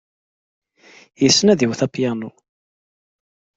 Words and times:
Yessen 1.23 1.51
ad 1.51 1.61
iwet 1.65 1.81
apyanu. 1.85 2.31